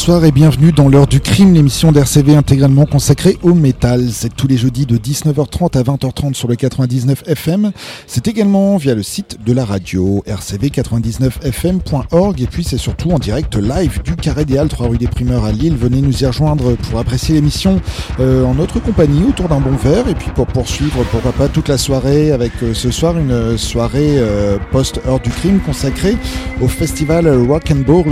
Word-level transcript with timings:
bonsoir 0.00 0.24
et 0.24 0.32
bienvenue 0.32 0.72
dans 0.72 0.88
l'heure 0.88 1.06
du 1.06 1.20
crime, 1.20 1.52
l'émission 1.52 1.92
d'RCV 1.92 2.34
intégralement 2.34 2.86
consacrée 2.86 3.36
au 3.42 3.52
métal. 3.52 4.08
C'est 4.10 4.34
tous 4.34 4.46
les 4.46 4.56
jeudis 4.56 4.86
de 4.86 4.96
19h30 4.96 5.76
à 5.76 5.82
20h30 5.82 6.32
sur 6.32 6.48
le 6.48 6.56
99 6.56 7.24
FM. 7.26 7.72
C'est 8.06 8.26
également 8.26 8.78
via 8.78 8.94
le 8.94 9.02
site 9.02 9.36
de 9.44 9.52
la 9.52 9.66
radio 9.66 10.24
rcv99fm.org 10.26 12.40
et 12.40 12.46
puis 12.46 12.64
c'est 12.64 12.78
surtout 12.78 13.10
en 13.10 13.18
direct 13.18 13.56
live 13.56 14.00
du 14.02 14.16
Carré 14.16 14.46
des 14.46 14.56
Halles, 14.56 14.70
3 14.70 14.88
rue 14.88 14.96
des 14.96 15.06
Primeurs 15.06 15.44
à 15.44 15.52
Lille. 15.52 15.76
Venez 15.76 16.00
nous 16.00 16.22
y 16.22 16.24
rejoindre 16.24 16.76
pour 16.76 16.98
apprécier 16.98 17.34
l'émission 17.34 17.78
euh, 18.20 18.42
en 18.44 18.54
notre 18.54 18.80
compagnie 18.80 19.24
autour 19.24 19.48
d'un 19.48 19.60
bon 19.60 19.76
verre 19.76 20.08
et 20.08 20.14
puis 20.14 20.30
pour 20.34 20.46
poursuivre 20.46 21.04
pourquoi 21.10 21.32
pas 21.32 21.48
toute 21.48 21.68
la 21.68 21.76
soirée 21.76 22.32
avec 22.32 22.52
euh, 22.62 22.72
ce 22.72 22.90
soir 22.90 23.18
une 23.18 23.58
soirée 23.58 24.16
euh, 24.16 24.56
post-heure 24.72 25.20
du 25.20 25.28
crime 25.28 25.60
consacrée 25.60 26.16
au 26.62 26.68
festival 26.68 27.28
Rock 27.28 27.70
and 27.70 27.82
Ball. 27.86 28.06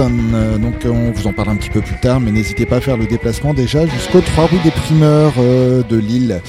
donc 0.61 0.85
on 0.85 1.13
vous 1.13 1.27
en 1.27 1.33
parle 1.33 1.49
un 1.49 1.57
petit 1.57 1.71
peu 1.71 1.79
plus 1.81 1.88
tard, 1.97 2.21
mais 2.21 2.31
n'hésitez 2.31 2.67
pas 2.67 2.77
à 2.77 2.81
faire 2.81 2.97
le 2.97 3.07
déplacement 3.07 3.55
déjà 3.55 3.87
jusqu'au 3.87 4.21
3 4.21 4.47
rue 4.47 4.59
des 4.65 4.71
Primeurs 4.71 5.35
euh, 5.39 5.83
de 5.83 5.97
Lille. 5.97 6.41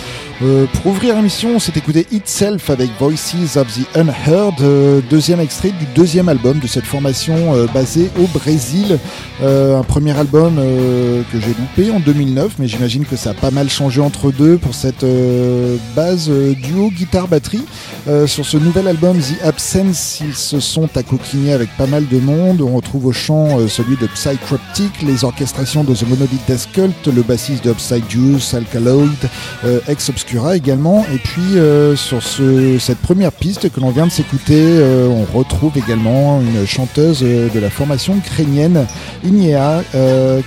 Euh, 0.42 0.66
pour 0.68 0.88
ouvrir 0.94 1.16
l'émission, 1.18 1.56
on 1.56 1.60
s'est 1.60 1.74
écouté 1.76 2.08
Itself 2.12 2.70
avec 2.70 2.90
Voices 2.98 3.58
of 3.58 3.68
the 3.74 3.98
Unheard, 3.98 4.62
euh, 4.62 5.02
deuxième 5.10 5.42
extrait 5.42 5.72
du 5.72 5.86
deuxième 5.94 6.30
album 6.30 6.60
de 6.60 6.68
cette 6.68 6.86
formation 6.86 7.68
basée 7.74 8.10
au 8.18 8.28
Brésil. 8.28 8.98
un 9.42 9.84
premier 9.84 10.18
album 10.18 10.56
que 10.56 11.40
j'ai 11.40 11.54
loupé 11.54 11.92
en 11.92 12.00
2009, 12.00 12.54
mais 12.60 12.68
j'imagine 12.68 13.06
que 13.06 13.16
ça 13.16 13.32
a 13.32 13.34
pas 13.34 13.52
mal 13.52 13.70
changé 13.70 14.02
entre 14.02 14.32
deux 14.32 14.58
pour 14.58 14.74
cette 14.74 15.06
base 15.96 16.30
duo 16.30 16.90
guitare-batterie. 16.92 17.66
sur 18.28 18.46
ce 18.46 18.58
nouvel 18.58 18.88
album, 18.88 19.18
The 19.18 19.44
Absence, 19.44 20.22
ils 20.22 20.36
se 20.36 20.60
sont 20.60 20.90
accoquignés 20.96 21.54
avec 21.54 21.70
pas 21.78 21.88
mal 21.88 22.08
de 22.08 22.20
monde. 22.20 22.62
On 22.62 22.76
retrouve 22.76 23.06
au 23.06 23.14
chant 23.14 23.68
celui 23.68 23.96
de 23.98 24.08
Psychroptic, 24.08 25.02
les 25.06 25.24
orchestrations 25.24 25.84
de 25.84 25.94
The 25.94 26.08
Monolith 26.08 26.46
Death 26.48 26.70
Cult, 26.74 27.08
le 27.08 27.22
bassiste 27.22 27.64
de 27.66 27.72
Upside 27.72 28.04
Juice, 28.10 28.54
Alkaloid, 28.54 29.10
euh, 29.64 29.80
Ex 29.88 30.10
Obscura 30.30 30.56
également. 30.56 31.04
Et 31.12 31.18
puis 31.18 31.58
euh, 31.58 31.96
sur 31.96 32.22
ce, 32.22 32.78
cette 32.78 33.00
première 33.00 33.32
piste 33.32 33.72
que 33.72 33.80
l'on 33.80 33.90
vient 33.90 34.06
de 34.06 34.12
s'écouter, 34.12 34.62
euh, 34.62 35.08
on 35.08 35.26
retrouve 35.36 35.76
également 35.76 36.40
une 36.40 36.68
chanteuse 36.68 37.22
de 37.22 37.60
la 37.60 37.72
formation 37.72 38.16
ukrainienne, 38.16 38.86
Ignea, 39.24 39.82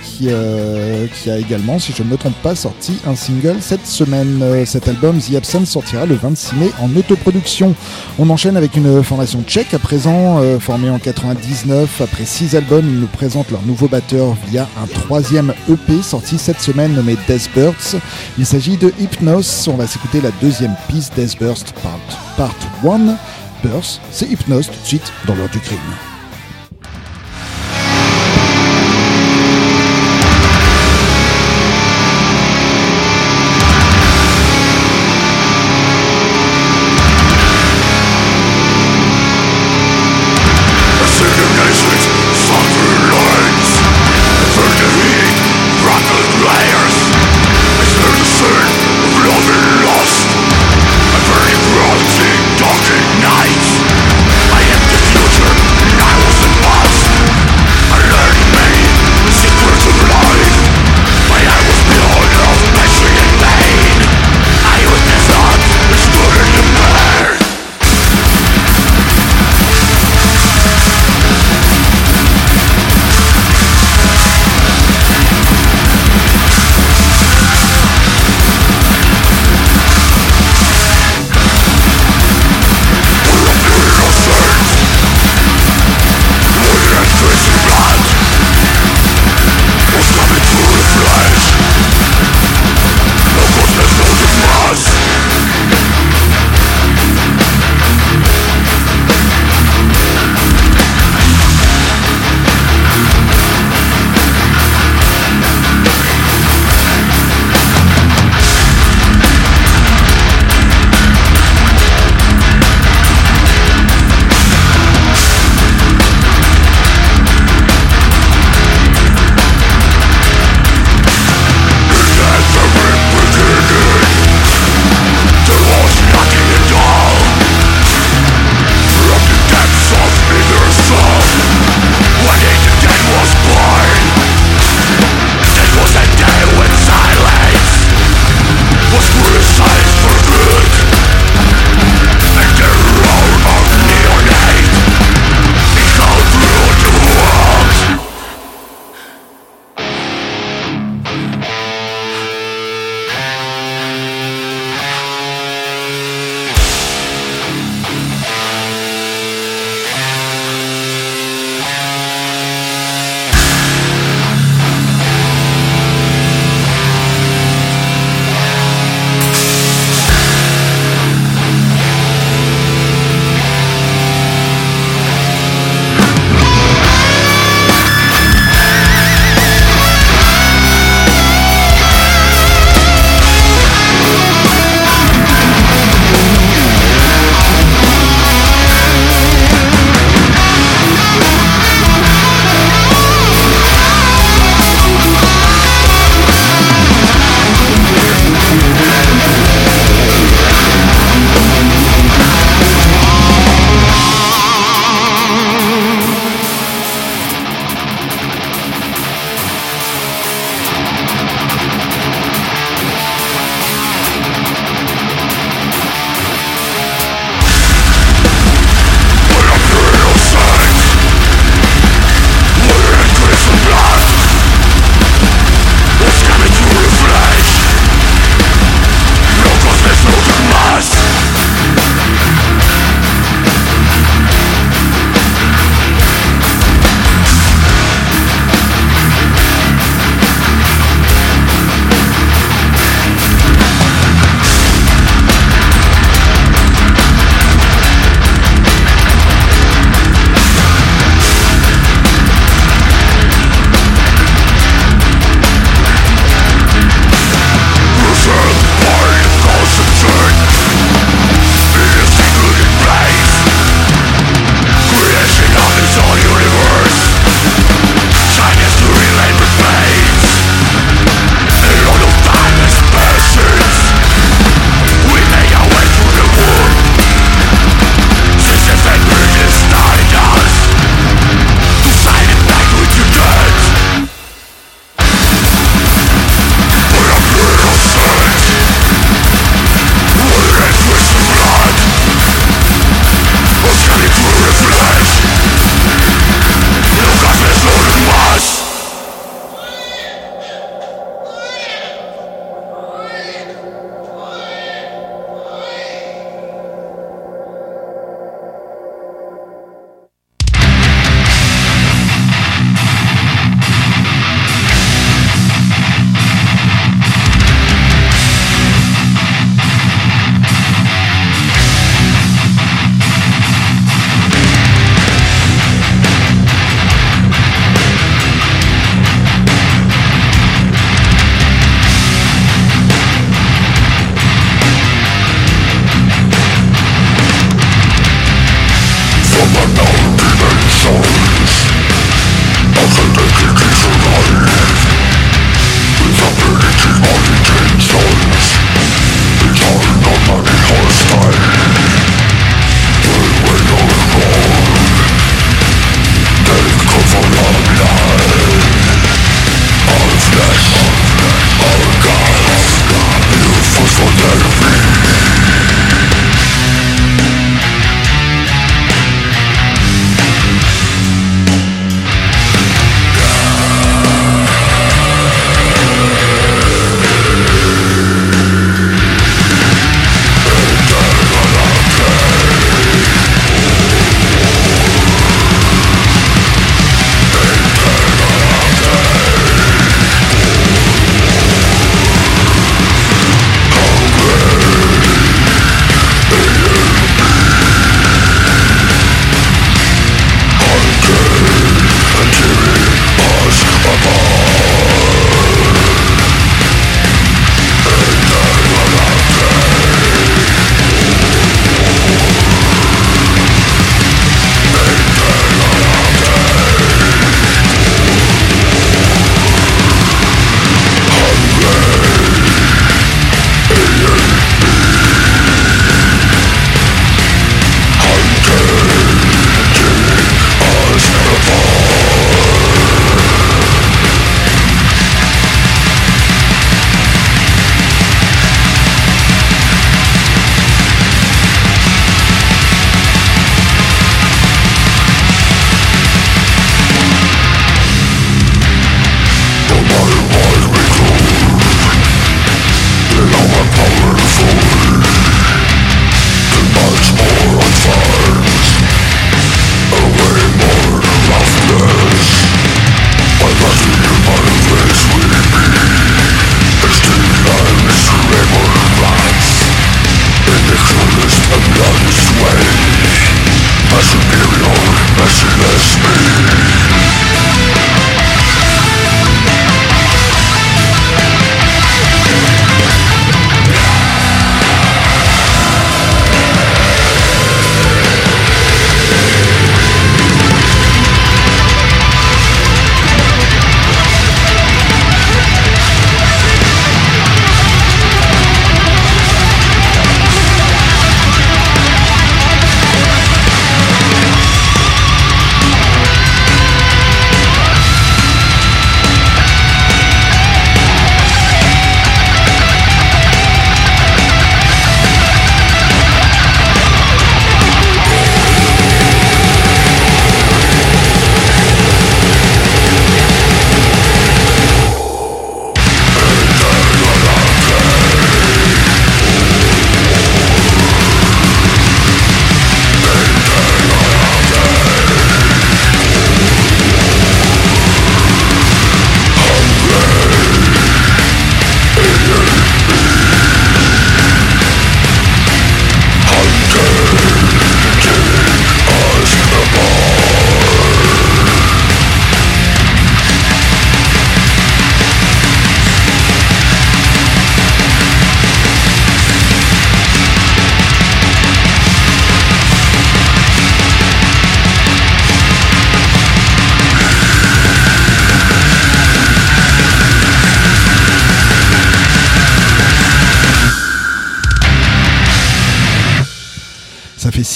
qui, 0.01 0.29
a 0.31 1.37
également, 1.37 1.79
si 1.79 1.91
je 1.91 2.01
ne 2.01 2.07
me 2.07 2.15
trompe 2.15 2.35
pas, 2.41 2.55
sorti 2.55 2.97
un 3.05 3.15
single 3.15 3.57
cette 3.59 3.85
semaine. 3.85 4.41
Cet 4.65 4.87
album, 4.87 5.19
The 5.19 5.35
Absence, 5.35 5.71
sortira 5.71 6.05
le 6.05 6.15
26 6.15 6.55
mai 6.55 6.71
en 6.81 6.95
autoproduction. 6.95 7.75
On 8.19 8.29
enchaîne 8.29 8.55
avec 8.55 8.77
une 8.77 9.03
formation 9.03 9.43
tchèque 9.45 9.73
à 9.73 9.79
présent, 9.79 10.41
formée 10.59 10.91
en 10.91 10.99
99. 10.99 11.99
Après 11.99 12.23
six 12.23 12.55
albums, 12.55 12.85
ils 12.87 13.01
nous 13.01 13.07
présentent 13.07 13.51
leur 13.51 13.63
nouveau 13.63 13.89
batteur 13.89 14.37
via 14.49 14.69
un 14.81 14.87
troisième 14.87 15.53
EP 15.69 16.01
sorti 16.01 16.37
cette 16.37 16.61
semaine 16.61 16.93
nommé 16.93 17.17
Death 17.27 17.49
Bursts. 17.53 17.97
Il 18.37 18.45
s'agit 18.45 18.77
de 18.77 18.93
Hypnos. 18.97 19.72
On 19.73 19.75
va 19.75 19.87
s'écouter 19.87 20.21
la 20.21 20.29
deuxième 20.39 20.75
piste 20.87 21.15
Death 21.15 21.39
Burst 21.39 21.73
Part, 21.81 21.97
part 22.37 22.53
1. 22.83 23.17
Burst, 23.67 24.01
c'est 24.11 24.27
Hypnos 24.27 24.67
tout 24.67 24.79
de 24.79 24.85
suite 24.85 25.11
dans 25.25 25.33
l'heure 25.33 25.49
du 25.49 25.59
crime. 25.59 26.12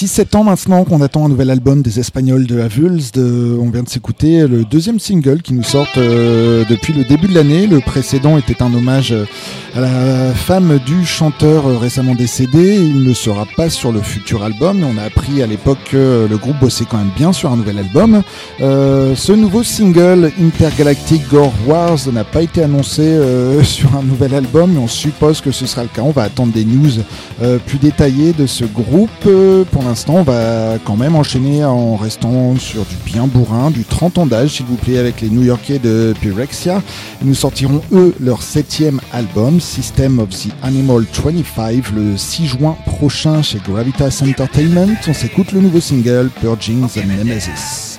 7 0.06 0.34
ans 0.36 0.44
maintenant 0.44 0.84
qu'on 0.84 1.00
attend 1.00 1.24
un 1.24 1.28
nouvel 1.28 1.50
album 1.50 1.82
des 1.82 1.98
Espagnols 1.98 2.46
de 2.46 2.60
Avuls. 2.60 3.00
On 3.16 3.70
vient 3.70 3.82
de 3.82 3.88
s'écouter 3.88 4.46
le 4.46 4.64
deuxième 4.64 5.00
single 5.00 5.42
qui 5.42 5.54
nous 5.54 5.62
sort 5.62 5.88
euh, 5.96 6.64
depuis 6.68 6.92
le 6.92 7.04
début 7.04 7.26
de 7.26 7.34
l'année. 7.34 7.66
Le 7.66 7.80
précédent 7.80 8.38
était 8.38 8.62
un 8.62 8.72
hommage 8.72 9.12
euh, 9.12 9.24
à 9.74 9.80
la 9.80 10.34
femme 10.34 10.78
du 10.86 11.04
chanteur 11.04 11.66
euh, 11.66 11.78
récemment 11.78 12.14
décédé. 12.14 12.76
Il 12.76 13.02
ne 13.02 13.14
sera 13.14 13.46
pas 13.56 13.70
sur 13.70 13.90
le 13.90 14.00
futur 14.00 14.44
album. 14.44 14.84
On 14.84 14.98
a 14.98 15.02
appris 15.04 15.42
à 15.42 15.46
l'époque 15.46 15.78
que 15.90 16.26
le 16.28 16.36
groupe 16.36 16.60
bossait 16.60 16.84
quand 16.88 16.98
même 16.98 17.10
bien 17.16 17.32
sur 17.32 17.50
un 17.50 17.56
nouvel 17.56 17.78
album. 17.78 18.22
ce 18.60 19.32
nouveau 19.32 19.62
single 19.62 20.30
Intergalactic 20.40 21.28
Gore 21.28 21.54
Wars 21.66 21.98
n'a 22.12 22.24
pas 22.24 22.42
été 22.42 22.62
annoncé 22.62 23.18
sur 23.64 23.96
un 23.96 24.02
nouvel 24.02 24.34
album, 24.34 24.72
mais 24.74 24.80
on 24.80 24.88
suppose 24.88 25.40
que 25.40 25.50
ce 25.50 25.66
sera 25.66 25.82
le 25.82 25.88
cas. 25.88 26.02
On 26.02 26.10
va 26.10 26.22
attendre 26.22 26.52
des 26.52 26.64
news 26.64 26.90
plus 27.66 27.78
détaillées 27.78 28.32
de 28.32 28.46
ce 28.46 28.64
groupe. 28.64 29.26
L'instant, 29.88 30.16
on 30.16 30.22
va 30.22 30.78
quand 30.84 30.96
même 30.96 31.16
enchaîner 31.16 31.64
en 31.64 31.96
restant 31.96 32.56
sur 32.56 32.84
du 32.84 32.96
bien 33.06 33.26
bourrin, 33.26 33.70
du 33.70 33.84
30 33.84 34.18
ans 34.18 34.26
d'âge, 34.26 34.50
s'il 34.50 34.66
vous 34.66 34.76
plaît, 34.76 34.98
avec 34.98 35.20
les 35.20 35.30
New-Yorkais 35.30 35.78
de 35.78 36.14
Pyrexia. 36.20 36.82
Nous 37.22 37.34
sortiront, 37.34 37.80
eux, 37.92 38.14
leur 38.20 38.42
septième 38.42 39.00
album, 39.12 39.60
System 39.60 40.18
of 40.18 40.28
the 40.30 40.50
Animal 40.62 41.04
25, 41.24 41.90
le 41.92 42.16
6 42.16 42.46
juin 42.46 42.76
prochain 42.84 43.42
chez 43.42 43.58
Gravitas 43.66 44.22
Entertainment. 44.22 44.88
On 45.08 45.14
s'écoute 45.14 45.52
le 45.52 45.60
nouveau 45.60 45.80
single, 45.80 46.28
Purging 46.40 46.86
the 46.86 47.04
Nemesis. 47.06 47.98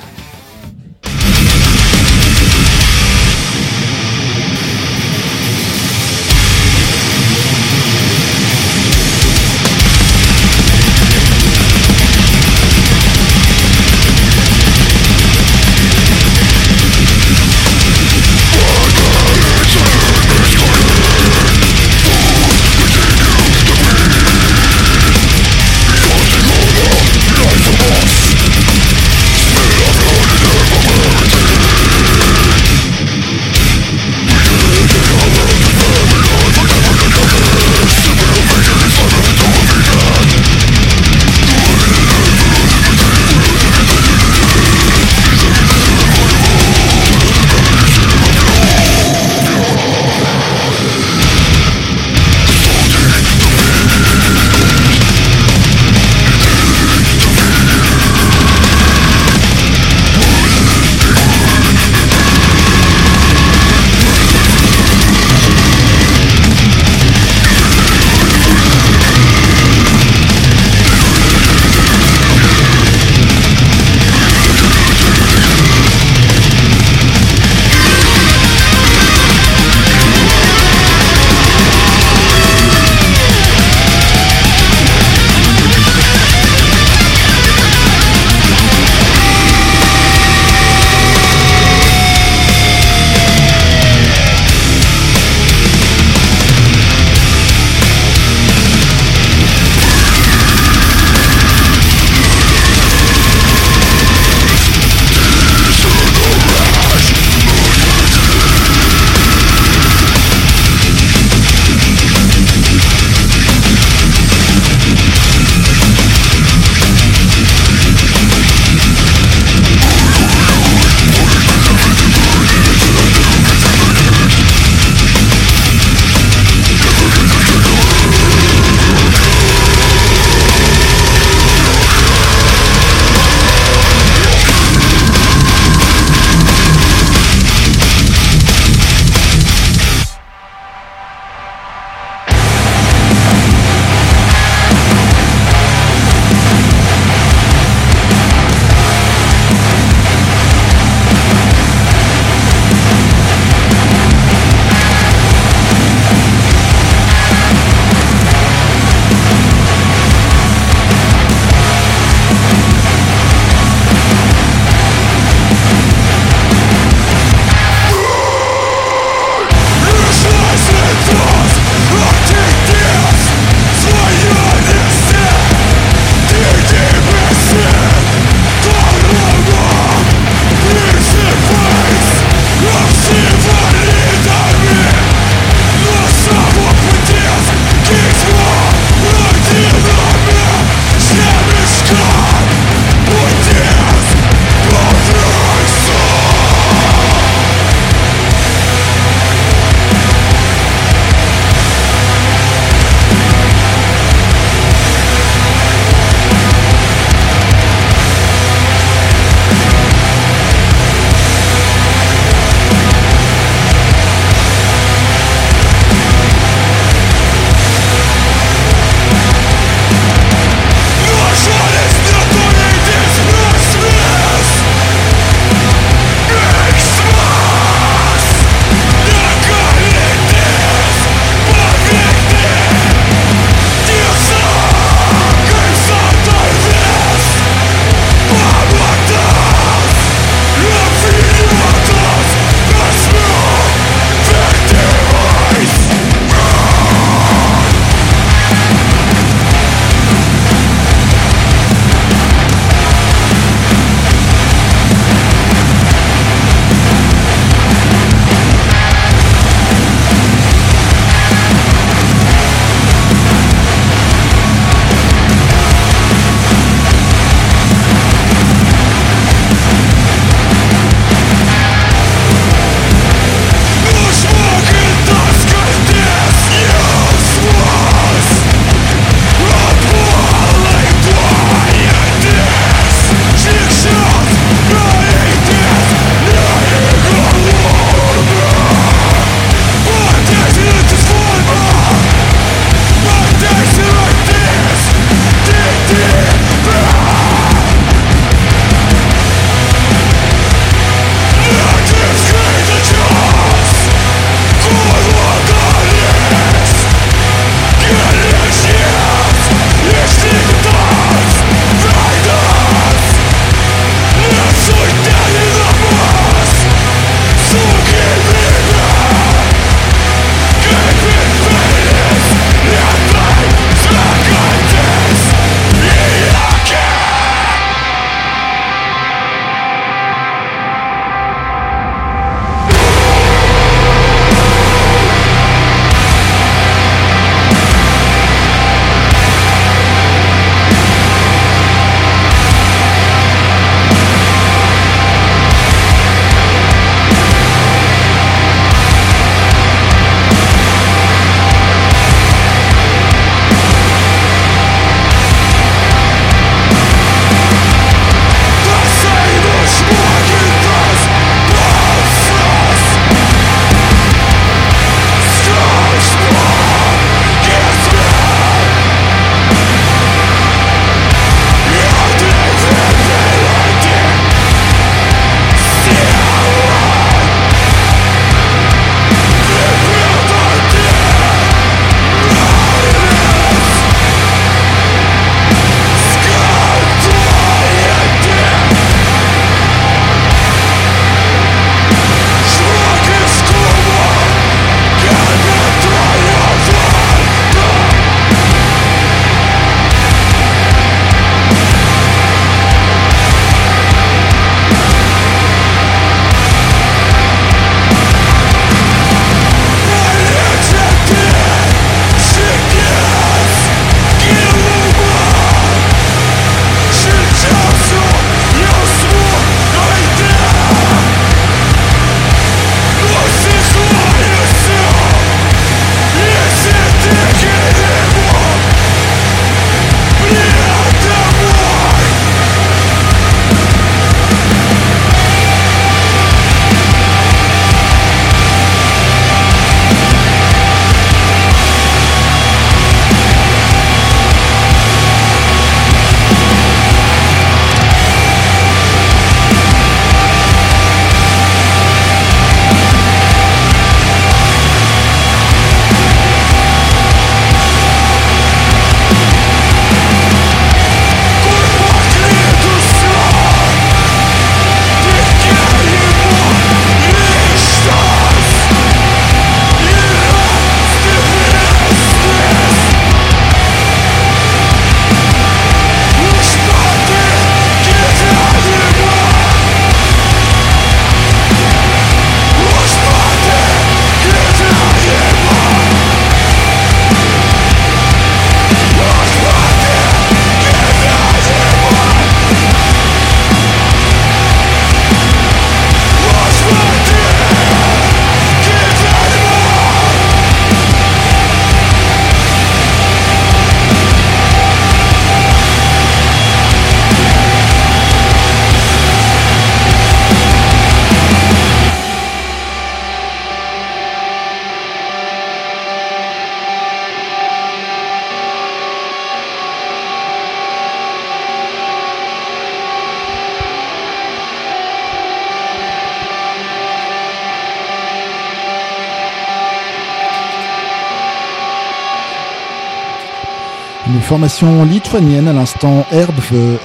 Formation 534.30 534.86
lituanienne 534.86 535.48
à 535.48 535.54
l'instant 535.54 536.06
ERDVE, 536.12 536.78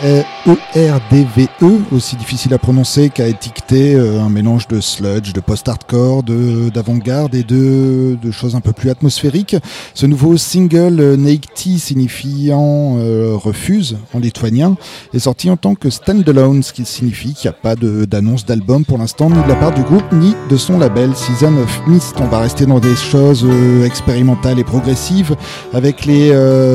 E-R-D-V-E, 0.46 1.94
aussi 1.94 2.16
difficile 2.16 2.54
à 2.54 2.58
prononcer 2.58 3.10
qu'à 3.10 3.26
étiqueter, 3.26 3.94
euh, 3.94 4.22
un 4.22 4.30
mélange 4.30 4.66
de 4.66 4.80
sludge, 4.80 5.34
de 5.34 5.40
post-hardcore, 5.40 6.22
d'avant-garde 6.22 7.34
et 7.34 7.42
de, 7.42 8.16
de, 8.22 8.30
choses 8.30 8.56
un 8.56 8.62
peu 8.62 8.72
plus 8.72 8.88
atmosphériques. 8.88 9.56
Ce 9.92 10.06
nouveau 10.06 10.38
single, 10.38 10.98
euh, 11.00 11.16
Neikti, 11.18 11.78
signifiant 11.78 12.96
euh, 12.96 13.34
refuse 13.36 13.98
en 14.14 14.20
lituanien, 14.20 14.78
est 15.12 15.18
sorti 15.18 15.50
en 15.50 15.58
tant 15.58 15.74
que 15.74 15.90
standalone, 15.90 16.62
ce 16.62 16.72
qui 16.72 16.86
signifie 16.86 17.34
qu'il 17.34 17.50
n'y 17.50 17.54
a 17.54 17.58
pas 17.60 17.76
d'annonce 17.76 18.46
d'album 18.46 18.86
pour 18.86 18.96
l'instant, 18.96 19.28
ni 19.28 19.42
de 19.42 19.48
la 19.48 19.56
part 19.56 19.74
du 19.74 19.82
groupe, 19.82 20.10
ni 20.12 20.34
de 20.48 20.56
son 20.56 20.78
label 20.78 21.14
Season 21.14 21.54
of 21.58 21.82
Mist. 21.88 22.14
On 22.20 22.26
va 22.26 22.38
rester 22.38 22.64
dans 22.64 22.80
des 22.80 22.96
choses 22.96 23.46
expérimentales 23.84 24.58
et 24.58 24.64
progressives 24.64 25.36
avec 25.74 26.06
les 26.06 26.32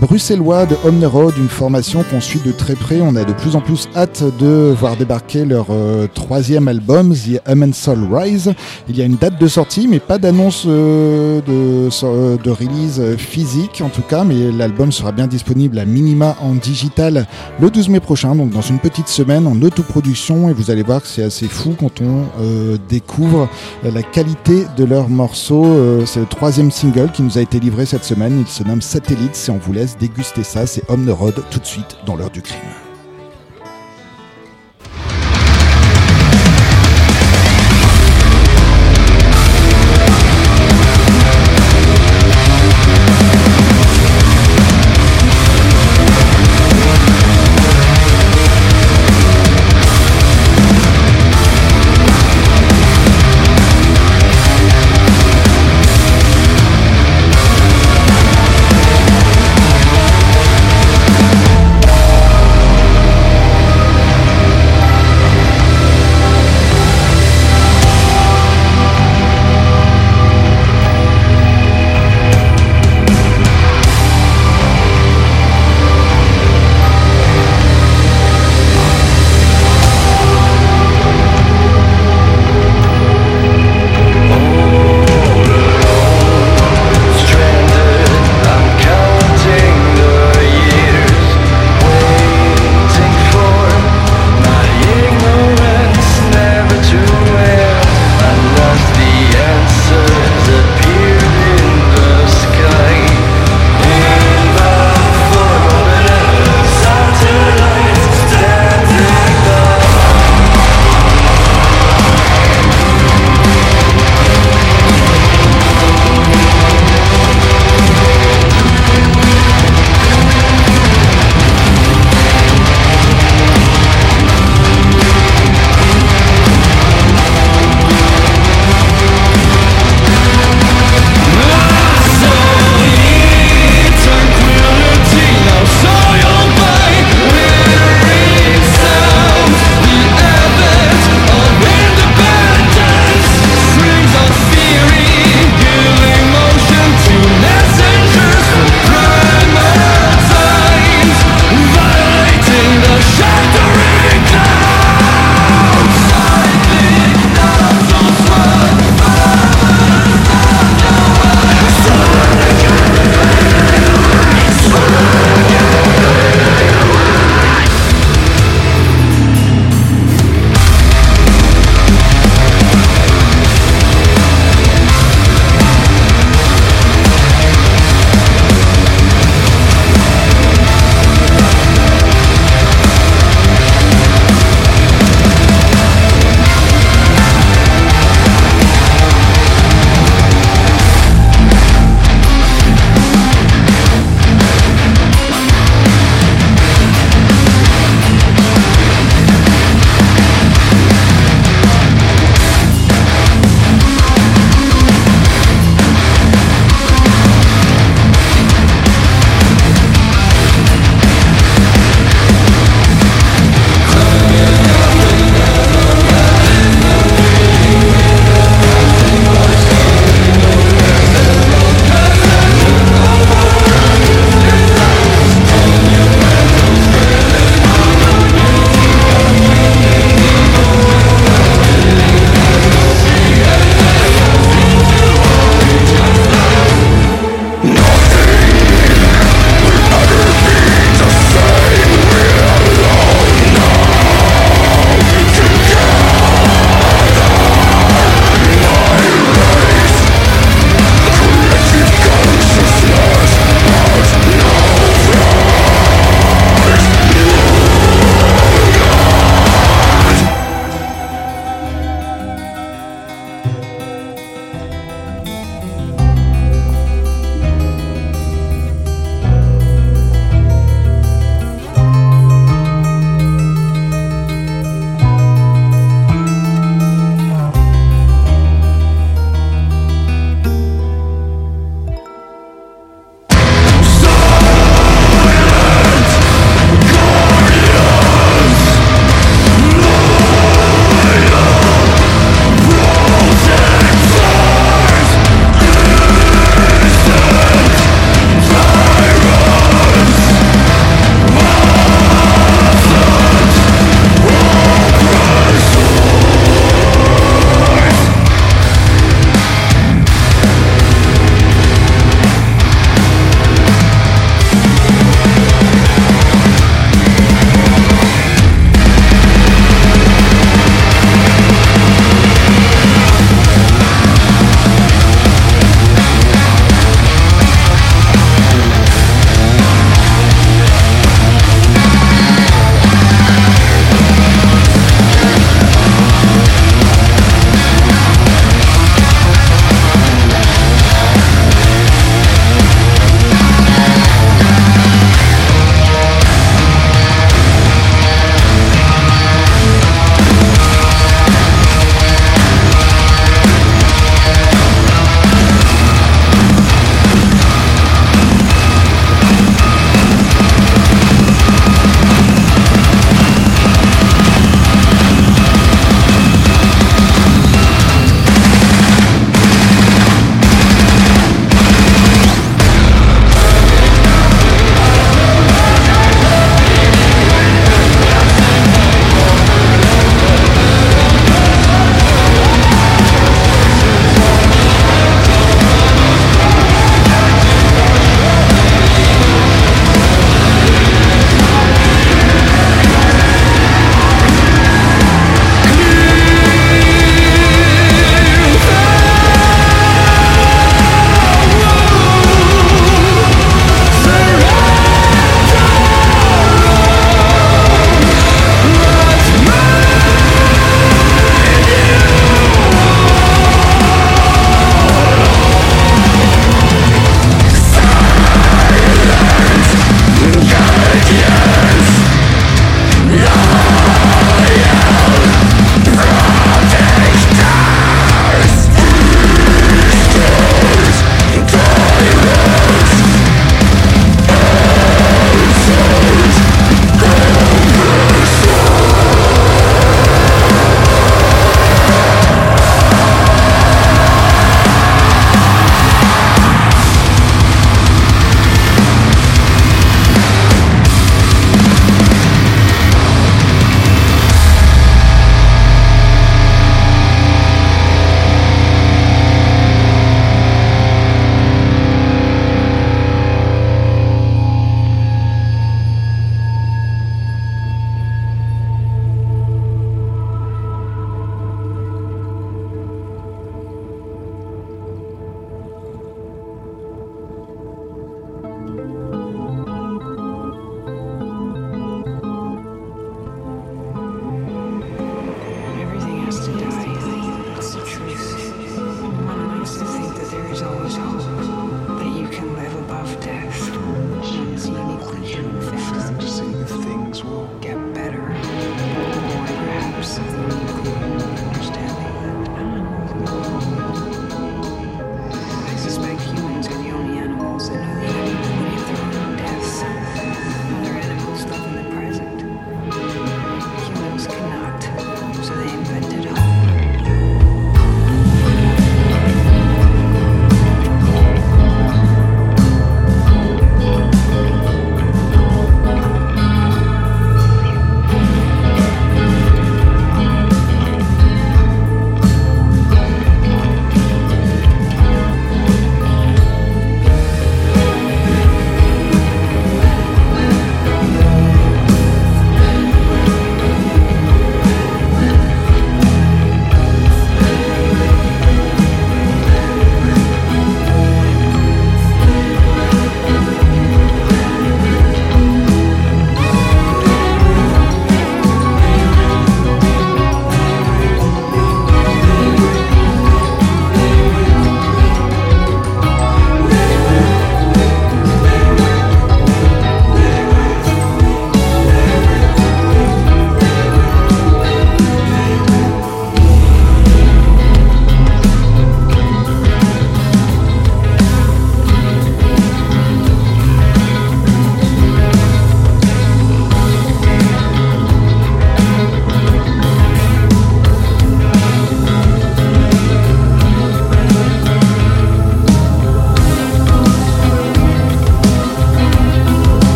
Bruxellois 0.00 0.51
de 0.52 1.06
Road, 1.06 1.32
une 1.38 1.48
formation 1.48 2.04
qu'on 2.10 2.20
suit 2.20 2.40
de 2.44 2.52
très 2.52 2.74
près. 2.74 3.00
On 3.00 3.16
a 3.16 3.24
de 3.24 3.32
plus 3.32 3.56
en 3.56 3.62
plus 3.62 3.88
hâte 3.96 4.22
de 4.38 4.74
voir 4.78 4.96
débarquer 4.96 5.46
leur 5.46 5.68
euh, 5.70 6.06
troisième 6.12 6.68
album, 6.68 7.14
The 7.14 7.40
Human 7.48 7.72
Soul 7.72 8.06
Rise. 8.12 8.52
Il 8.86 8.98
y 8.98 9.00
a 9.00 9.06
une 9.06 9.16
date 9.16 9.40
de 9.40 9.48
sortie, 9.48 9.88
mais 9.88 9.98
pas 9.98 10.18
d'annonce 10.18 10.64
euh, 10.66 11.40
de, 11.40 11.88
euh, 12.04 12.36
de, 12.36 12.50
release 12.50 13.16
physique 13.16 13.80
en 13.82 13.88
tout 13.88 14.02
cas, 14.02 14.24
mais 14.24 14.52
l'album 14.52 14.92
sera 14.92 15.10
bien 15.10 15.26
disponible 15.26 15.78
à 15.78 15.86
minima 15.86 16.36
en 16.42 16.54
digital 16.54 17.26
le 17.58 17.70
12 17.70 17.88
mai 17.88 18.00
prochain, 18.00 18.34
donc 18.34 18.50
dans 18.50 18.60
une 18.60 18.78
petite 18.78 19.08
semaine 19.08 19.46
en 19.46 19.60
autoproduction, 19.62 20.50
et 20.50 20.52
vous 20.52 20.70
allez 20.70 20.82
voir 20.82 21.00
que 21.00 21.08
c'est 21.08 21.24
assez 21.24 21.48
fou 21.48 21.74
quand 21.80 22.02
on 22.02 22.26
découvre 22.90 23.48
la 23.82 24.02
qualité 24.02 24.66
de 24.76 24.84
leurs 24.84 25.08
morceaux. 25.08 26.04
c'est 26.04 26.20
le 26.20 26.26
troisième 26.26 26.70
single 26.70 27.10
qui 27.10 27.22
nous 27.22 27.38
a 27.38 27.40
été 27.40 27.58
livré 27.58 27.86
cette 27.86 28.04
semaine, 28.04 28.44
il 28.46 28.46
se 28.46 28.62
nomme 28.64 28.82
Satellites, 28.82 29.42
et 29.48 29.50
on 29.50 29.58
vous 29.58 29.72
laisse 29.72 29.96
déguster 29.98 30.41
ça, 30.44 30.66
c'est 30.66 30.88
the 31.06 31.10
Road 31.10 31.34
tout 31.50 31.58
de 31.58 31.64
suite 31.64 31.96
dans 32.06 32.16
l'heure 32.16 32.30
du 32.30 32.42
crime. 32.42 32.91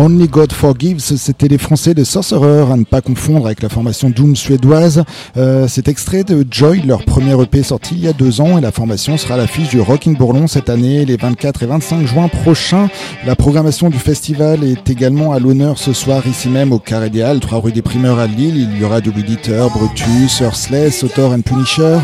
Only 0.00 0.28
God 0.28 0.50
Forgives, 0.50 1.00
c'était 1.00 1.46
les 1.46 1.58
Français 1.58 1.92
de 1.92 2.04
Sorcerer, 2.04 2.72
à 2.72 2.76
ne 2.76 2.84
pas 2.84 3.02
confondre 3.02 3.44
avec 3.44 3.62
la 3.62 3.68
formation 3.68 4.08
Doom 4.08 4.34
suédoise. 4.34 5.04
Euh, 5.36 5.66
c'est 5.68 5.88
extrait 5.88 6.24
de 6.24 6.42
Joy, 6.50 6.80
leur 6.86 7.04
premier 7.04 7.38
EP 7.38 7.62
sorti 7.62 7.96
il 7.96 8.04
y 8.04 8.08
a 8.08 8.14
deux 8.14 8.40
ans, 8.40 8.56
et 8.56 8.62
la 8.62 8.72
formation 8.72 9.18
sera 9.18 9.34
à 9.34 9.36
l'affiche 9.36 9.68
du 9.68 9.78
Rockin' 9.78 10.14
Bourlon 10.14 10.46
cette 10.46 10.70
année, 10.70 11.04
les 11.04 11.18
24 11.18 11.64
et 11.64 11.66
25 11.66 12.06
juin 12.06 12.28
prochains. 12.28 12.88
La 13.26 13.36
programmation 13.36 13.90
du 13.90 13.98
festival 13.98 14.64
est 14.64 14.88
également 14.88 15.34
à 15.34 15.38
l'honneur 15.38 15.76
ce 15.76 15.92
soir 15.92 16.26
ici 16.26 16.48
même 16.48 16.72
au 16.72 16.78
Carré 16.78 17.10
des 17.10 17.20
Halles, 17.20 17.40
3 17.40 17.60
rue 17.60 17.72
des 17.72 17.82
Primeurs 17.82 18.20
à 18.20 18.26
Lille. 18.26 18.70
Il 18.72 18.80
y 18.80 18.84
aura 18.84 19.02
du 19.02 19.10
Eater, 19.10 19.68
Brutus, 19.68 20.40
Earthless, 20.40 21.04
Autor 21.04 21.32
and 21.32 21.42
Punisher, 21.42 21.98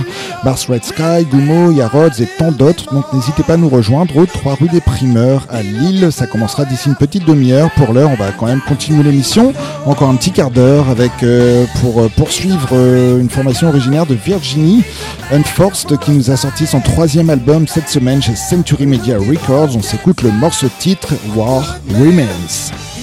Bars 0.45 0.59
Red 0.69 0.85
Sky, 0.85 1.27
Gumo, 1.33 1.71
Yarods 1.71 2.21
et 2.21 2.29
tant 2.39 2.53
d'autres. 2.53 2.93
Donc 2.93 3.11
n'hésitez 3.15 3.43
pas 3.43 3.55
à 3.55 3.57
nous 3.57 3.71
rejoindre 3.71 4.19
au 4.19 4.27
3 4.27 4.57
rue 4.57 4.69
des 4.69 4.83
Primeurs 4.83 5.47
à 5.49 5.63
Lille. 5.63 6.09
Ça 6.13 6.27
commencera 6.27 6.67
d'ici 6.67 6.91
une 6.91 6.95
petite 6.97 7.25
demi-heure 7.25 7.71
on 7.91 8.15
va 8.15 8.33
quand 8.33 8.47
même 8.47 8.61
continuer 8.61 9.03
l'émission. 9.03 9.53
Encore 9.85 10.09
un 10.09 10.17
petit 10.17 10.33
quart 10.33 10.51
d'heure 10.51 10.89
avec 10.89 11.13
euh, 11.23 11.67
pour 11.81 12.03
euh, 12.03 12.09
poursuivre 12.09 12.69
euh, 12.73 13.21
une 13.21 13.31
formation 13.31 13.69
originaire 13.69 14.07
de 14.07 14.15
Virginie, 14.15 14.83
Unforced, 15.33 15.99
qui 15.99 16.11
nous 16.11 16.31
a 16.31 16.37
sorti 16.37 16.67
son 16.67 16.81
troisième 16.81 17.31
album 17.31 17.69
cette 17.69 17.89
semaine 17.89 18.23
chez 18.23 18.35
Century 18.35 18.87
Media 18.87 19.19
Records. 19.19 19.77
On 19.77 19.83
s'écoute 19.83 20.23
le 20.23 20.31
morceau 20.31 20.69
titre 20.79 21.15
War 21.35 21.79
Remains. 21.91 22.96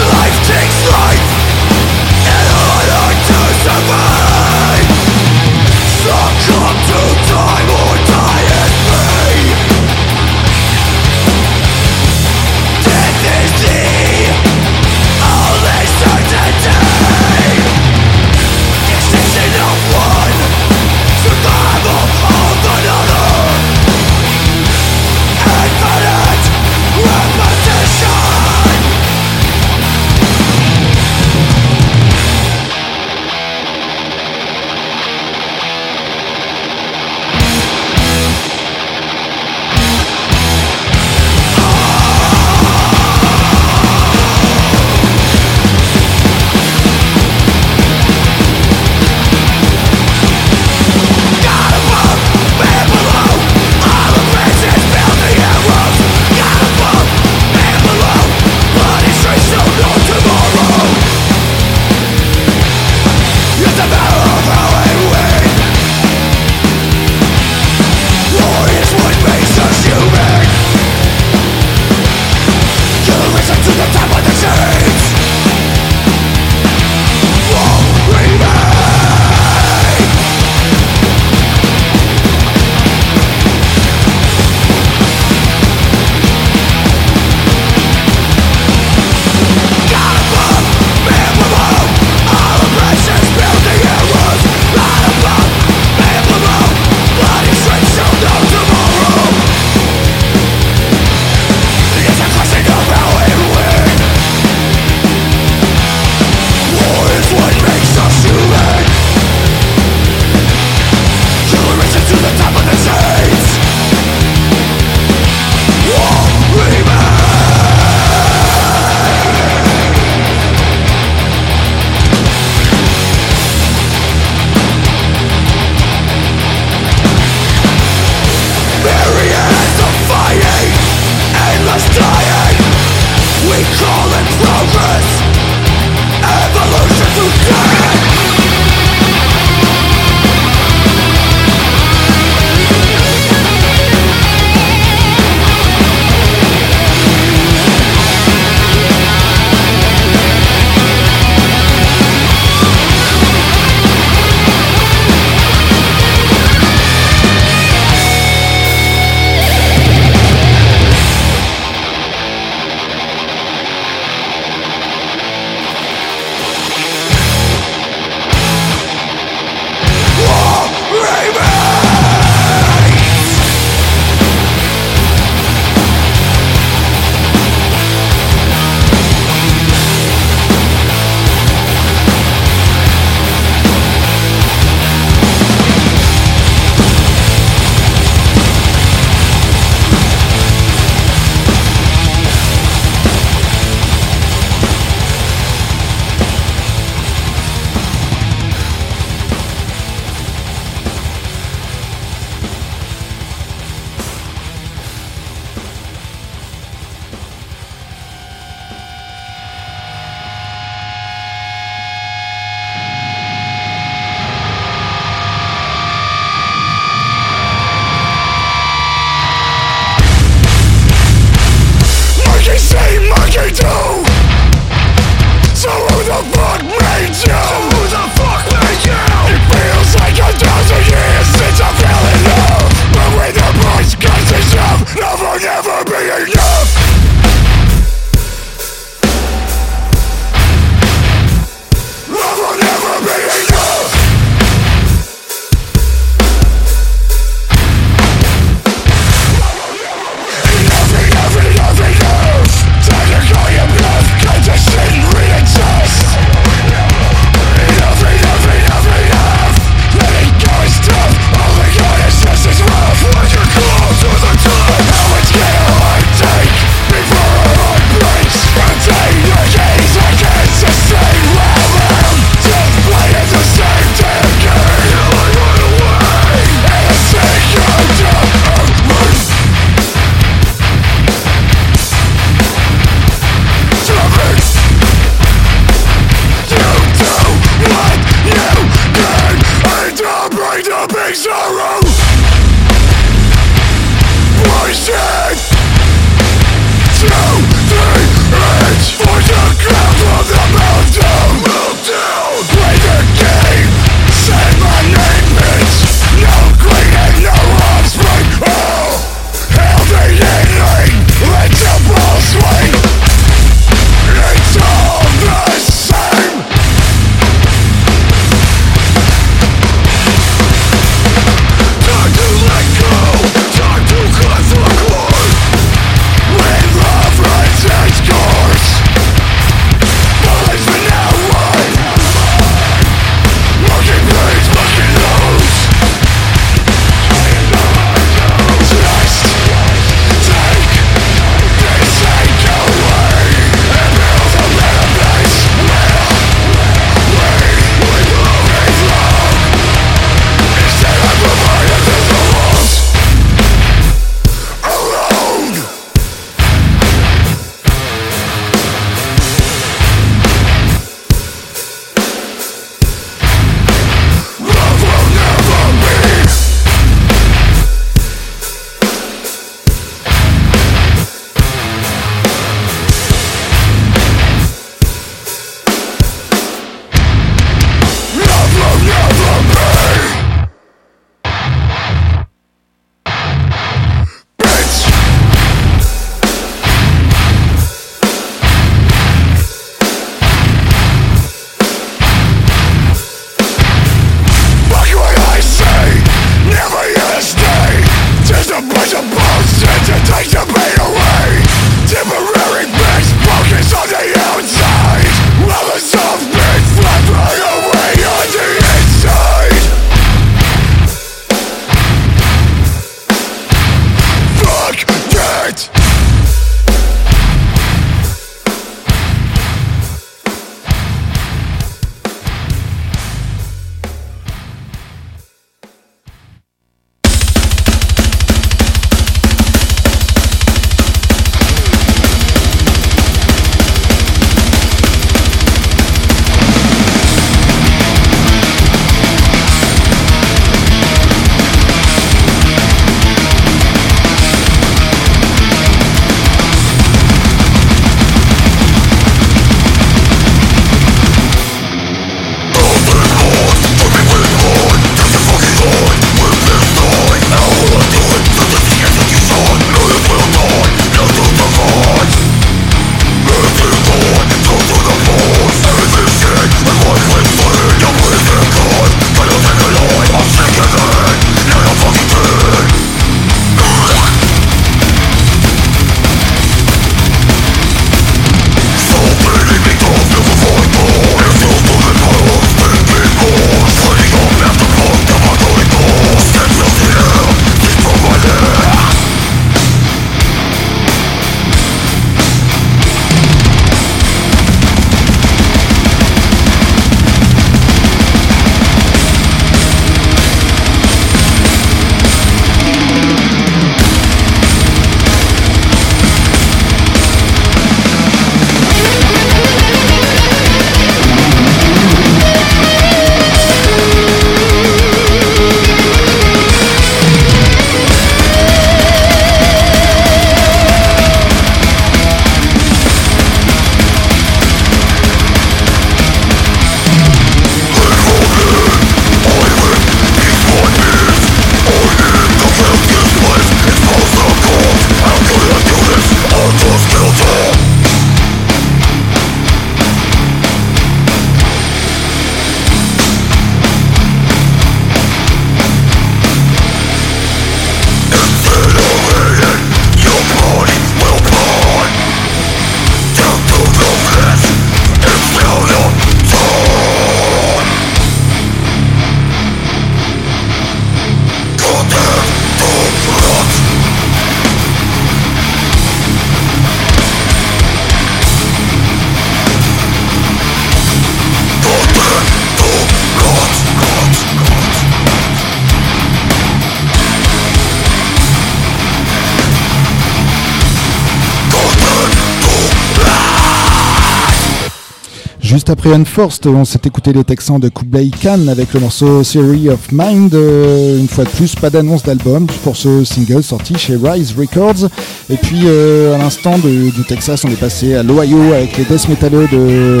Juste 585.70 585.86
après 585.86 585.94
Unforced, 585.94 586.46
on 586.48 586.64
s'est 586.64 586.80
écouté 586.84 587.12
les 587.12 587.22
Texans 587.22 587.60
de 587.60 587.68
Kublai 587.68 588.10
Khan 588.10 588.48
avec 588.48 588.74
le 588.74 588.80
morceau 588.80 589.22
Theory 589.22 589.68
of 589.68 589.92
Mind. 589.92 590.34
Euh, 590.34 590.98
une 590.98 591.06
fois 591.06 591.22
de 591.22 591.28
plus, 591.28 591.54
pas 591.54 591.70
d'annonce 591.70 592.02
d'album 592.02 592.48
pour 592.64 592.76
ce 592.76 593.04
single 593.04 593.44
sorti 593.44 593.78
chez 593.78 593.94
Rise 593.94 594.34
Records. 594.36 594.88
Et 595.28 595.36
puis 595.36 595.60
euh, 595.66 596.16
à 596.16 596.18
l'instant 596.18 596.58
du 596.58 597.04
Texas, 597.06 597.44
on 597.44 597.50
est 597.50 597.60
passé 597.60 597.94
à 597.94 598.02
l'Ohio 598.02 598.52
avec 598.52 598.78
les 598.78 598.84
death 598.84 599.08
metaleux 599.08 599.46
de 599.46 600.00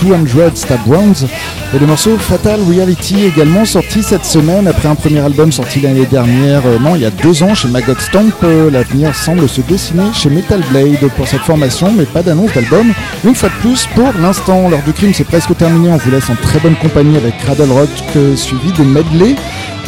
200 0.00 0.54
Stab 0.54 0.80
Rounds. 0.86 1.26
Et 1.74 1.78
le 1.78 1.86
morceau 1.86 2.16
Fatal 2.16 2.60
Reality 2.62 3.24
également 3.24 3.64
sorti 3.64 4.02
cette 4.02 4.24
semaine 4.24 4.66
après 4.68 4.88
un 4.88 4.94
premier 4.94 5.20
album 5.20 5.50
sorti 5.50 5.80
l'année 5.80 6.06
dernière, 6.06 6.62
euh, 6.66 6.78
non 6.78 6.94
il 6.94 7.02
y 7.02 7.04
a 7.04 7.10
deux 7.10 7.42
ans 7.42 7.54
chez 7.54 7.68
Maggot 7.68 7.98
Stomp. 7.98 8.34
L'avenir 8.72 9.14
semble 9.14 9.48
se 9.48 9.60
dessiner 9.60 10.12
chez 10.12 10.30
Metal 10.30 10.62
Blade 10.70 11.10
pour 11.16 11.26
cette 11.26 11.42
formation, 11.42 11.92
mais 11.96 12.04
pas 12.04 12.22
d'annonce 12.22 12.52
d'album. 12.54 12.92
Une 13.24 13.34
fois 13.34 13.48
de 13.48 13.54
plus 13.54 13.86
pour 13.94 14.12
l'instant 14.20 14.68
du 14.68 14.92
crime, 15.00 15.14
c'est 15.14 15.24
presque 15.24 15.56
terminé. 15.56 15.88
On 15.88 15.96
vous 15.96 16.10
laisse 16.10 16.28
en 16.28 16.34
très 16.34 16.58
bonne 16.58 16.76
compagnie 16.76 17.16
avec 17.16 17.38
Cradle 17.38 17.70
Rock, 17.70 17.88
suivi 18.36 18.70
de 18.72 18.82
Medley. 18.82 19.34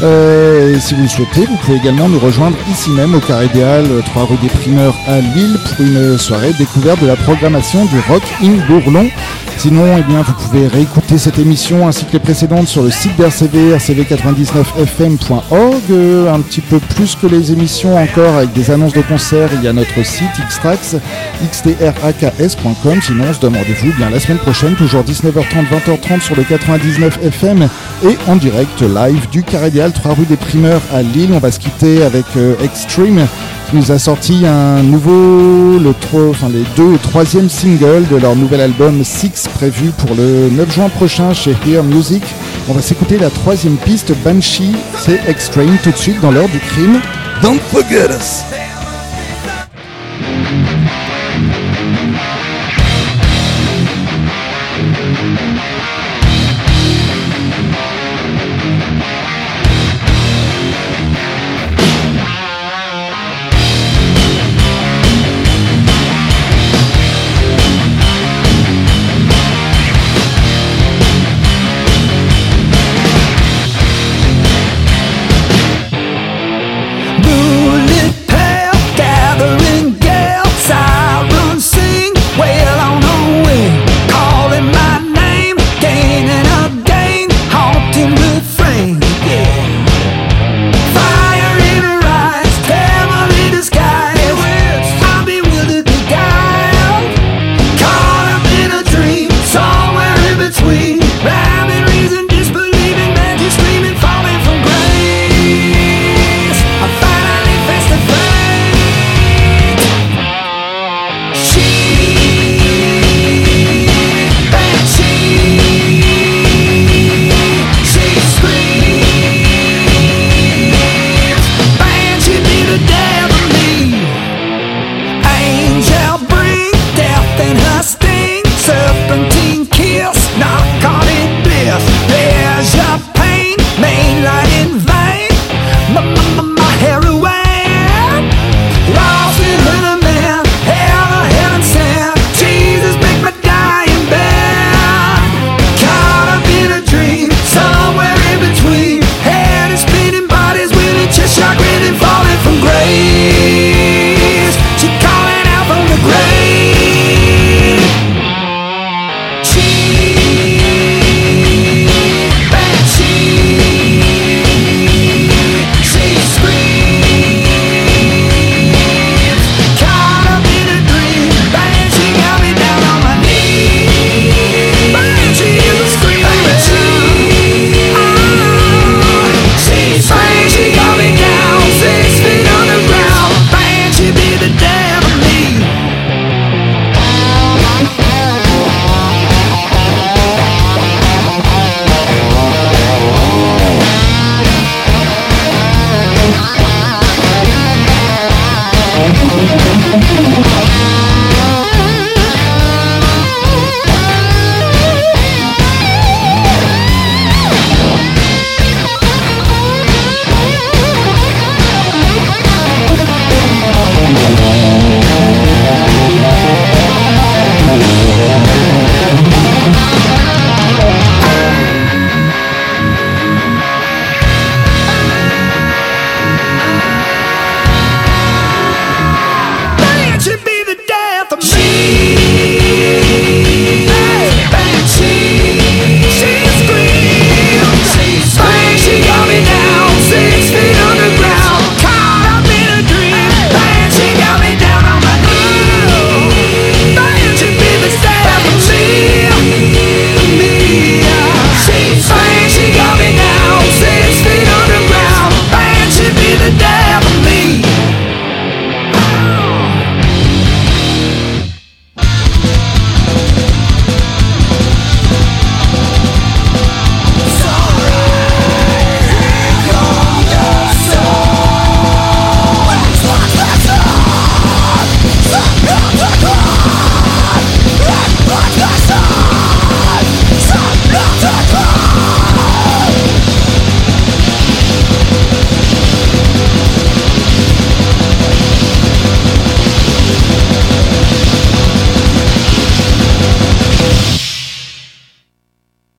Euh, 0.02 0.78
si 0.80 0.94
vous 0.94 1.02
le 1.02 1.08
souhaitez, 1.08 1.44
vous 1.44 1.56
pouvez 1.56 1.76
également 1.76 2.08
nous 2.08 2.18
rejoindre 2.18 2.56
ici 2.70 2.88
même 2.90 3.14
au 3.14 3.20
Carré 3.20 3.44
Idéal, 3.46 3.86
3 4.06 4.24
rue 4.24 4.38
des 4.38 4.48
Primeurs 4.48 4.96
à 5.06 5.20
Lille, 5.20 5.58
pour 5.64 5.84
une 5.84 6.16
soirée 6.16 6.54
découverte 6.58 7.02
de 7.02 7.06
la 7.06 7.16
programmation 7.16 7.84
du 7.84 7.98
Rock 8.08 8.22
in 8.42 8.54
Bourlon. 8.66 9.10
Sinon, 9.58 9.96
eh 9.96 10.02
bien, 10.02 10.22
vous 10.22 10.32
pouvez 10.32 10.66
réécouter 10.66 11.18
cette 11.18 11.38
émission 11.38 11.86
ainsi 11.86 12.04
que 12.04 12.14
les 12.14 12.18
précédentes 12.18 12.66
sur 12.66 12.82
le 12.82 12.90
site 12.90 13.14
d'RCV, 13.16 13.76
rcv99fm.org. 13.76 15.82
Euh, 15.90 16.34
un 16.34 16.40
petit 16.40 16.62
peu 16.62 16.80
plus 16.80 17.14
que 17.14 17.28
les 17.28 17.52
émissions 17.52 17.96
encore 17.96 18.38
avec 18.38 18.52
des 18.54 18.72
annonces 18.72 18.94
de 18.94 19.02
concerts, 19.02 19.50
il 19.54 19.62
y 19.62 19.68
a 19.68 19.72
notre 19.72 20.04
site 20.04 20.32
xtrax, 20.48 20.96
xtraks.com. 21.44 23.02
Sinon, 23.02 23.26
on 23.30 23.32
se 23.32 23.38
donne 23.38 23.56
rendez-vous 23.56 23.92
bien 23.96 24.10
la 24.10 24.18
semaine 24.18 24.38
prochaine, 24.38 24.74
toujours 24.74 25.01
19h30, 25.03 25.66
20h30 25.68 26.20
sur 26.20 26.36
le 26.36 26.42
99 26.42 27.18
FM 27.22 27.68
et 28.05 28.16
en 28.28 28.36
direct 28.36 28.82
live 28.82 29.28
du 29.30 29.42
Carédial, 29.42 29.92
3 29.92 30.14
rue 30.14 30.26
des 30.26 30.36
Primeurs 30.36 30.82
à 30.92 31.03
Lille. 31.03 31.30
On 31.34 31.38
va 31.38 31.50
se 31.50 31.59
quitter 31.59 32.03
avec 32.03 32.24
euh, 32.36 32.55
Extreme 32.62 33.26
nous 33.74 33.90
a 33.90 33.98
sorti 33.98 34.44
un 34.46 34.82
nouveau, 34.82 35.78
le 35.78 35.94
enfin 36.28 36.48
les 36.50 36.64
deux 36.76 36.98
troisième 36.98 37.48
single 37.48 38.07
de 38.11 38.16
leur 38.16 38.36
nouvel 38.36 38.61
album 38.61 39.03
Six 39.03 39.48
prévu 39.55 39.90
pour 39.96 40.14
le 40.14 40.50
9 40.50 40.74
juin 40.74 40.88
prochain 40.90 41.32
chez 41.32 41.55
Hear 41.66 41.82
Music. 41.82 42.22
On 42.68 42.74
va 42.74 42.82
s'écouter 42.82 43.18
la 43.18 43.30
troisième 43.30 43.76
piste 43.76 44.12
Banshee, 44.24 44.76
c'est 44.98 45.20
Extreme 45.26 45.78
tout 45.82 45.90
de 45.90 45.96
suite 45.96 46.20
dans 46.20 46.30
l'heure 46.30 46.48
du 46.48 46.59
crime. 46.59 47.00
Don't 47.42 47.61
forget 47.70 48.11
us. 48.11 48.44